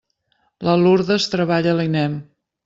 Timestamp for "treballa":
1.35-1.75